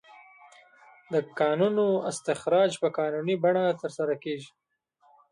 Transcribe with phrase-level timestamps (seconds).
[1.13, 4.51] د کانونو استخراج په قانوني بڼه ترسره کیږي.